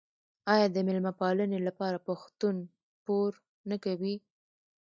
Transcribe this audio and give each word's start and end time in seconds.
آیا 0.53 0.67
د 0.71 0.77
میلمه 0.87 1.11
پالنې 1.19 1.59
لپاره 1.67 2.03
پښتون 2.07 2.55
پور 3.05 3.31
نه 3.69 3.77
کوي؟ 3.83 4.15